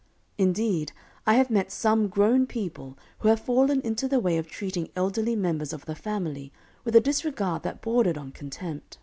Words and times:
Indeed, 0.39 0.93
I 1.27 1.35
have 1.35 1.51
met 1.51 1.71
some 1.71 2.07
grown 2.07 2.47
people 2.47 2.97
who 3.19 3.27
have 3.27 3.39
fallen 3.39 3.81
into 3.81 4.07
the 4.07 4.19
way 4.19 4.39
of 4.39 4.47
treating 4.47 4.89
elderly 4.95 5.35
members 5.35 5.73
of 5.73 5.85
the 5.85 5.93
family 5.93 6.51
with 6.83 6.95
a 6.95 6.99
disregard 7.01 7.61
that 7.61 7.81
bordered 7.83 8.17
on 8.17 8.31
contempt. 8.31 8.97